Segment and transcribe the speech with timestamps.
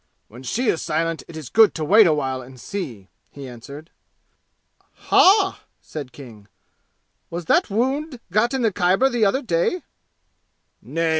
[0.29, 3.91] When she is silent it is good to wait a while and see!" he answered.
[4.93, 6.47] "Hah!" said King.
[7.29, 9.83] "Was that wound got in the Khyber the other day?"
[10.81, 11.09] "Nay.